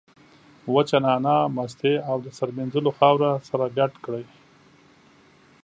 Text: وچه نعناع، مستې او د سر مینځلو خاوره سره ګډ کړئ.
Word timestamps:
وچه 0.73 0.97
نعناع، 1.05 1.43
مستې 1.55 1.93
او 2.09 2.17
د 2.25 2.27
سر 2.37 2.49
مینځلو 2.57 2.91
خاوره 2.97 3.31
سره 3.49 3.65
ګډ 3.77 3.91
کړئ. 4.05 4.25